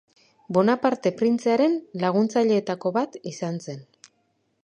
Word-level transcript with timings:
Bonaparte 0.57 1.11
printzearen 1.19 1.75
laguntzaileetako 2.05 2.95
bat 2.97 3.21
izan 3.35 3.63
zen. 3.69 3.87